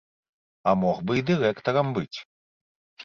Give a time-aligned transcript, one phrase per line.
[0.71, 2.17] А мог бы і дырэктарам быць.